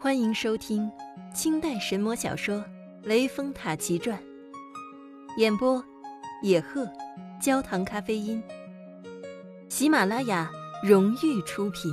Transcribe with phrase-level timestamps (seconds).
[0.00, 0.88] 欢迎收听
[1.34, 2.58] 清代神魔小说
[3.02, 4.16] 《雷峰塔奇传》，
[5.40, 5.84] 演播：
[6.40, 6.88] 野鹤，
[7.42, 8.40] 焦糖咖啡因。
[9.68, 10.48] 喜马拉雅
[10.84, 11.92] 荣誉出品。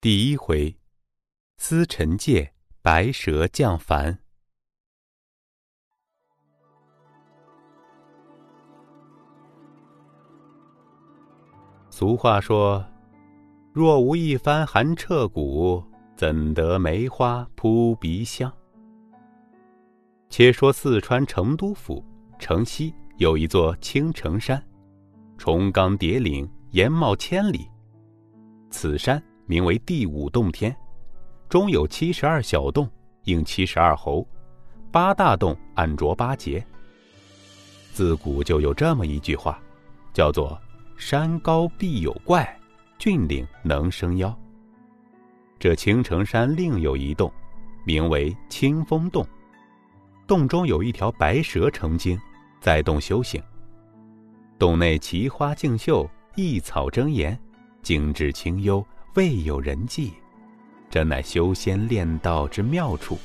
[0.00, 0.76] 第一回，
[1.58, 2.52] 司臣介
[2.82, 4.18] 白蛇降凡。
[11.98, 12.84] 俗话说
[13.72, 15.82] ：“若无一番寒彻骨，
[16.14, 18.52] 怎得梅花扑鼻香？”
[20.28, 22.04] 且说四川成都府
[22.38, 24.62] 城西有一座青城山，
[25.38, 27.66] 重冈叠岭，岩茂千里。
[28.68, 30.76] 此山名为第五洞天，
[31.48, 32.86] 中有七十二小洞，
[33.24, 34.28] 应七十二侯，
[34.92, 36.62] 八大洞暗着八节。
[37.94, 39.58] 自古就有这么一句话，
[40.12, 40.60] 叫做。
[40.96, 42.58] 山高必有怪，
[42.98, 44.34] 峻岭能生妖。
[45.58, 47.30] 这青城山另有一洞，
[47.84, 49.26] 名为清风洞。
[50.26, 52.18] 洞中有一条白蛇成精，
[52.60, 53.40] 在洞修行。
[54.58, 57.38] 洞内奇花竞秀，异草争妍，
[57.82, 60.14] 景致清幽，未有人迹。
[60.88, 63.18] 这乃修仙炼道之妙处。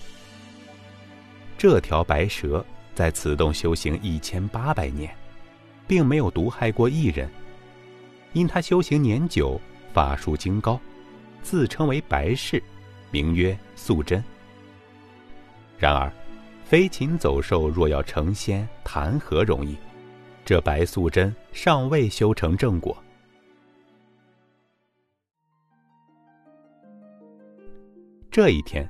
[1.57, 5.15] 这条白蛇在此洞修行一千八百年，
[5.87, 7.29] 并没有毒害过一人。
[8.33, 9.59] 因他修行年久，
[9.93, 10.79] 法术精高，
[11.41, 12.61] 自称为白氏，
[13.11, 14.23] 名曰素贞。
[15.77, 16.11] 然而，
[16.63, 19.75] 飞禽走兽若要成仙，谈何容易？
[20.45, 22.95] 这白素贞尚未修成正果。
[28.31, 28.89] 这一天，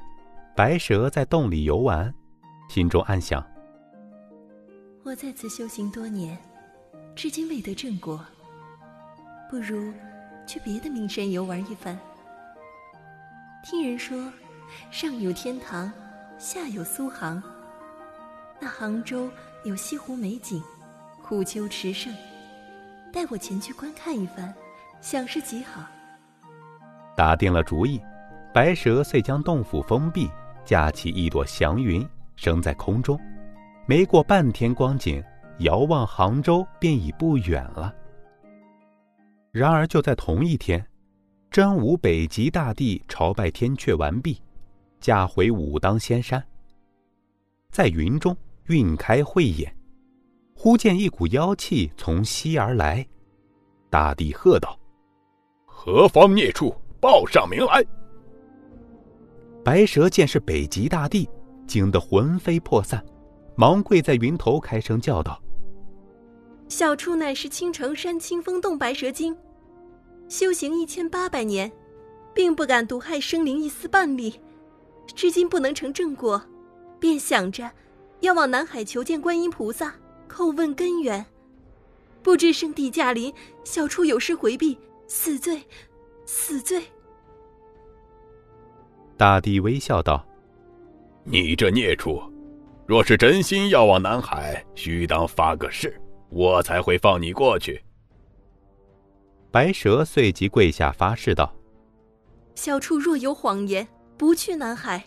[0.56, 2.14] 白蛇在洞里游玩，
[2.70, 3.44] 心中暗想：
[5.04, 6.38] 我在此修行多年，
[7.16, 8.24] 至今未得正果。
[9.52, 9.92] 不如
[10.48, 12.00] 去别的名山游玩一番。
[13.62, 14.32] 听人说，
[14.90, 15.92] 上有天堂，
[16.38, 17.44] 下有苏杭。
[18.58, 19.30] 那杭州
[19.66, 20.64] 有西湖美景，
[21.22, 22.16] 虎丘池胜，
[23.12, 24.54] 带我前去观看一番，
[25.02, 25.84] 想是极好。
[27.18, 28.00] 打定了主意，
[28.54, 30.32] 白蛇遂将洞府封闭，
[30.64, 33.20] 架起一朵祥云，升在空中。
[33.86, 35.22] 没过半天光景，
[35.60, 37.94] 遥望杭州便已不远了。
[39.52, 40.86] 然而，就在同一天，
[41.50, 44.42] 真武北极大帝朝拜天阙完毕，
[45.02, 46.42] 驾回武当仙山。
[47.70, 48.36] 在云中
[48.68, 49.76] 晕开慧眼，
[50.56, 53.06] 忽见一股妖气从西而来。
[53.90, 54.80] 大帝喝道
[55.68, 57.84] ：“何方孽畜，报上名来！”
[59.66, 61.30] 白蛇见是北极大帝，
[61.68, 63.04] 惊得魂飞魄散，
[63.58, 65.38] 忙跪在云头，开声叫道。
[66.72, 69.36] 小畜乃是青城山清风洞白蛇精，
[70.30, 71.70] 修行一千八百年，
[72.34, 74.40] 并不敢毒害生灵一丝半粒，
[75.14, 76.42] 至今不能成正果，
[76.98, 77.70] 便想着
[78.22, 79.94] 要往南海求见观音菩萨，
[80.30, 81.26] 叩问根源。
[82.24, 83.34] 不知圣地驾临，
[83.66, 84.78] 小畜有失回避，
[85.08, 85.62] 死罪，
[86.26, 86.82] 死罪。
[89.18, 90.26] 大帝微笑道
[91.26, 92.24] ：“你这孽畜，
[92.88, 95.94] 若是真心要往南海，须当发个誓。”
[96.32, 97.84] 我才会放你过去。
[99.52, 101.54] 白蛇随即跪下发誓道
[102.56, 103.86] ：“小畜若有谎言，
[104.18, 105.04] 不去南海，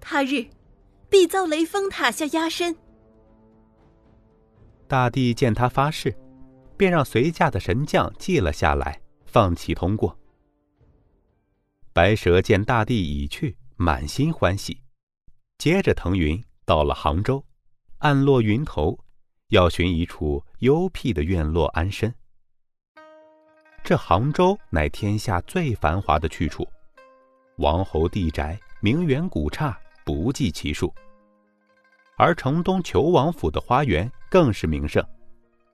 [0.00, 0.46] 他日
[1.08, 2.76] 必遭雷峰塔下压身。”
[4.88, 6.14] 大帝见他发誓，
[6.76, 10.18] 便让随驾的神将记了下来，放弃通过。
[11.92, 14.80] 白蛇见大帝已去，满心欢喜，
[15.58, 17.44] 接着腾云到了杭州，
[17.98, 18.98] 暗落云头。
[19.48, 22.12] 要寻一处幽僻的院落安身。
[23.82, 26.66] 这杭州乃天下最繁华的去处，
[27.56, 30.92] 王侯地宅、名园古刹不计其数。
[32.16, 35.04] 而城东求王府的花园更是名胜，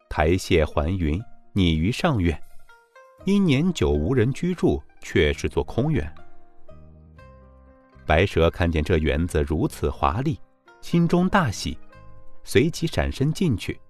[0.08, 2.36] 台榭环云，拟于上苑，
[3.26, 6.12] 因年久无人居住，却是座空园。
[8.06, 10.40] 白蛇看见这园子如此华丽，
[10.80, 11.78] 心中大喜。
[12.44, 13.80] 随即闪身进去，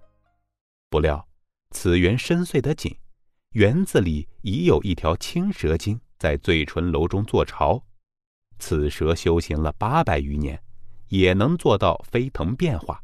[0.88, 1.26] 不料
[1.70, 2.94] 此园深邃得紧，
[3.50, 7.82] 园子里已有一条青蛇精在醉春楼中做巢。
[8.58, 10.62] 此蛇修行了八百余年，
[11.08, 13.02] 也能做到飞腾变化。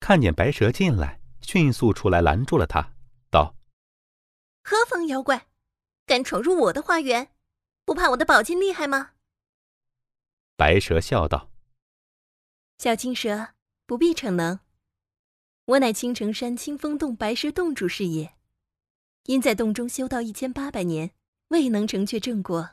[0.00, 2.94] 看见白蛇进来，迅速出来拦住了他，
[3.30, 3.54] 道
[4.62, 5.46] ：“何方妖怪，
[6.04, 7.32] 敢闯入我的花园？
[7.84, 9.12] 不怕我的宝剑厉害吗？”
[10.56, 11.50] 白蛇笑道
[12.78, 13.54] ：“小青蛇。”
[13.92, 14.60] 不必逞能，
[15.66, 18.34] 我乃青城山清风洞白蛇洞主是也。
[19.24, 21.14] 因在洞中修道一千八百年，
[21.48, 22.70] 未能成却正果，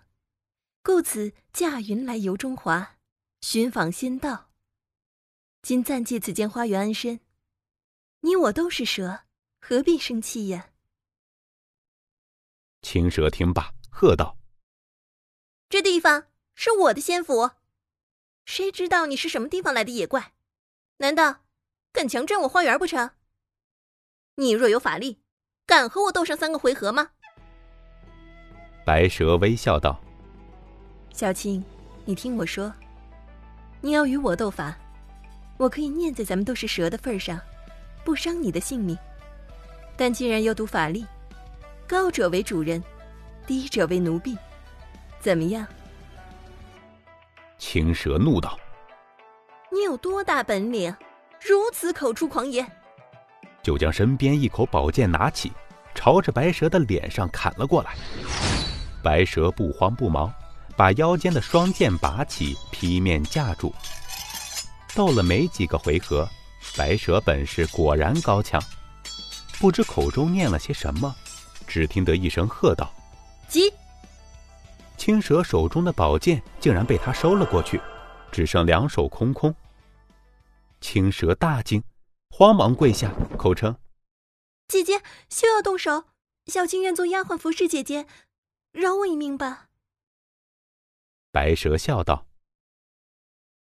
[0.82, 2.96] 故此驾云来游中华，
[3.42, 4.54] 寻访仙道。
[5.62, 7.20] 今暂借此间花园安身。
[8.22, 9.26] 你我都是蛇，
[9.60, 10.72] 何必生气呀？
[12.82, 14.38] 青蛇听罢，喝道
[15.68, 17.52] ：“这地方是我的仙府，
[18.46, 20.34] 谁知道你是什么地方来的野怪？
[21.02, 21.38] 难道
[21.94, 23.12] 敢强占我花园不成？
[24.36, 25.22] 你若有法力，
[25.66, 27.12] 敢和我斗上三个回合吗？”
[28.86, 30.00] 白蛇微笑道
[31.14, 31.64] ：“小青，
[32.04, 32.74] 你听我说，
[33.80, 34.78] 你要与我斗法，
[35.58, 37.40] 我可以念在咱们都是蛇的份上，
[38.04, 38.98] 不伤你的性命。
[39.96, 41.06] 但既然要赌法力，
[41.88, 42.84] 高者为主人，
[43.48, 44.38] 低者为奴婢，
[45.22, 45.66] 怎么样？”
[47.58, 48.60] 青蛇怒道
[49.72, 50.96] ：“你有多大本领，
[51.40, 52.70] 如此口出狂言？”
[53.62, 55.52] 就将身边一口宝剑拿起，
[55.94, 57.96] 朝着白蛇的脸上砍了过来。
[59.04, 60.34] 白蛇不慌不忙，
[60.76, 63.74] 把腰间的双剑拔起，劈面架住。
[64.96, 66.28] 斗了没几个回合，
[66.76, 68.62] 白蛇本事果然高强，
[69.60, 71.14] 不知口中念了些什么，
[71.68, 72.92] 只听得一声喝道
[73.48, 73.72] ：“急！”
[74.98, 77.80] 青蛇手中的宝剑竟然被他收了过去，
[78.32, 79.56] 只剩两手空空。
[80.82, 81.84] 青蛇大惊，
[82.30, 83.78] 慌忙跪下，口称
[84.68, 86.06] ：“姐姐休要动手，
[86.46, 88.08] 小青愿做丫鬟服侍姐姐，
[88.72, 89.70] 饶我一命吧。”
[91.32, 92.28] 白蛇笑道：“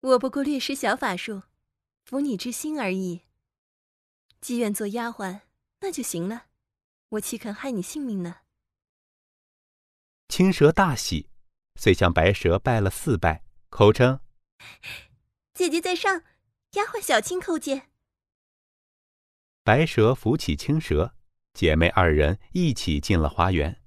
[0.01, 1.44] 我不过略施小法术，
[2.05, 3.21] 服你之心而已。
[4.39, 5.41] 既愿做丫鬟，
[5.81, 6.45] 那就行了，
[7.09, 8.38] 我岂肯害你性命呢？”
[10.29, 11.29] 青蛇大喜，
[11.75, 14.19] 遂向白蛇拜了四拜，口称
[15.54, 16.24] ：“姐姐在上，
[16.74, 17.89] 丫鬟小青叩见。”
[19.63, 21.15] 白蛇扶起青蛇，
[21.54, 23.81] 姐妹二人一起进了花园。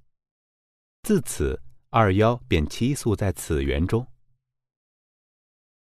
[1.03, 4.07] 自此，二妖便栖宿在此园中。